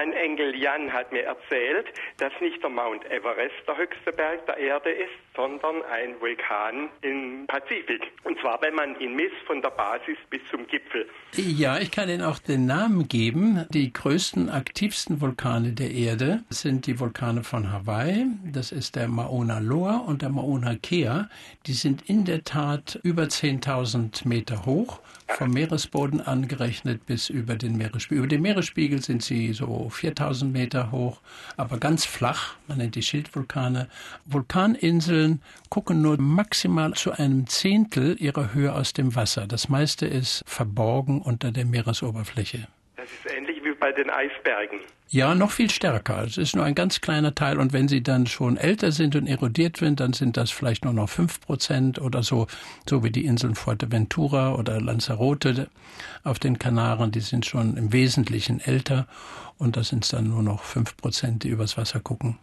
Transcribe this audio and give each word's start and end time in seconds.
Mein 0.00 0.14
Enkel 0.14 0.56
Jan 0.56 0.90
hat 0.90 1.12
mir 1.12 1.24
erzählt, 1.24 1.88
dass 2.16 2.32
nicht 2.40 2.62
der 2.62 2.70
Mount 2.70 3.04
Everest 3.10 3.52
der 3.68 3.76
höchste 3.76 4.12
Berg 4.12 4.46
der 4.46 4.56
Erde 4.56 4.88
ist, 4.88 5.10
sondern 5.36 5.82
ein 5.92 6.18
Vulkan 6.20 6.88
im 7.02 7.46
Pazifik. 7.46 8.10
Und 8.24 8.40
zwar, 8.40 8.62
wenn 8.62 8.74
man 8.74 8.98
ihn 8.98 9.14
misst 9.14 9.36
von 9.46 9.60
der 9.60 9.68
Basis 9.68 10.16
bis 10.30 10.40
zum 10.50 10.66
Gipfel. 10.68 11.06
Ja, 11.36 11.78
ich 11.78 11.90
kann 11.90 12.08
Ihnen 12.08 12.22
auch 12.22 12.38
den 12.38 12.64
Namen 12.64 13.08
geben. 13.08 13.66
Die 13.68 13.92
größten, 13.92 14.48
aktivsten 14.48 15.20
Vulkane 15.20 15.72
der 15.72 15.90
Erde 15.90 16.44
sind 16.48 16.86
die 16.86 16.98
Vulkane 16.98 17.44
von 17.44 17.70
Hawaii. 17.70 18.24
Das 18.50 18.72
ist 18.72 18.96
der 18.96 19.06
Mauna 19.06 19.58
Loa 19.58 19.98
und 19.98 20.22
der 20.22 20.30
Mauna 20.30 20.76
Kea. 20.76 21.28
Die 21.66 21.74
sind 21.74 22.08
in 22.08 22.24
der 22.24 22.42
Tat 22.44 22.98
über 23.02 23.24
10.000 23.24 24.26
Meter 24.26 24.64
hoch, 24.64 25.00
vom 25.28 25.50
Meeresboden 25.50 26.22
angerechnet 26.22 27.04
bis 27.04 27.28
über 27.28 27.56
den 27.56 27.76
Meeresspiegel. 27.76 28.24
Über 28.24 28.28
den 28.28 28.40
Meeresspiegel 28.40 29.02
sind 29.02 29.22
sie 29.22 29.52
so 29.52 29.89
4000 29.90 30.52
Meter 30.52 30.90
hoch, 30.90 31.20
aber 31.56 31.78
ganz 31.78 32.04
flach. 32.04 32.54
Man 32.68 32.78
nennt 32.78 32.94
die 32.94 33.02
Schildvulkane. 33.02 33.88
Vulkaninseln 34.26 35.42
gucken 35.68 36.02
nur 36.02 36.20
maximal 36.20 36.94
zu 36.94 37.12
einem 37.12 37.46
Zehntel 37.46 38.16
ihrer 38.20 38.54
Höhe 38.54 38.72
aus 38.72 38.92
dem 38.92 39.14
Wasser. 39.14 39.46
Das 39.46 39.68
meiste 39.68 40.06
ist 40.06 40.42
verborgen 40.46 41.22
unter 41.22 41.52
der 41.52 41.64
Meeresoberfläche. 41.64 42.68
Ist 43.12 43.32
ähnlich 43.32 43.62
wie 43.64 43.72
bei 43.72 43.92
den 43.92 44.10
Eisbergen. 44.10 44.80
Ja, 45.08 45.34
noch 45.34 45.50
viel 45.50 45.70
stärker. 45.70 46.22
Es 46.24 46.38
ist 46.38 46.54
nur 46.54 46.64
ein 46.64 46.76
ganz 46.76 47.00
kleiner 47.00 47.34
Teil. 47.34 47.58
Und 47.58 47.72
wenn 47.72 47.88
sie 47.88 48.02
dann 48.02 48.26
schon 48.26 48.56
älter 48.56 48.92
sind 48.92 49.16
und 49.16 49.26
erodiert 49.26 49.78
sind, 49.78 49.98
dann 49.98 50.12
sind 50.12 50.36
das 50.36 50.50
vielleicht 50.50 50.84
nur 50.84 50.94
noch 50.94 51.08
fünf 51.08 51.40
Prozent 51.40 52.00
oder 52.00 52.22
so, 52.22 52.46
so 52.88 53.02
wie 53.02 53.10
die 53.10 53.24
Inseln 53.24 53.56
Fuerteventura 53.56 54.54
oder 54.54 54.80
Lanzarote 54.80 55.68
auf 56.22 56.38
den 56.38 56.58
Kanaren. 56.58 57.10
Die 57.10 57.20
sind 57.20 57.44
schon 57.44 57.76
im 57.76 57.92
Wesentlichen 57.92 58.60
älter. 58.60 59.08
Und 59.58 59.76
da 59.76 59.82
sind 59.82 60.04
es 60.04 60.10
dann 60.10 60.28
nur 60.28 60.42
noch 60.42 60.62
fünf 60.62 60.96
Prozent, 60.96 61.42
die 61.42 61.48
übers 61.48 61.76
Wasser 61.76 62.00
gucken. 62.00 62.38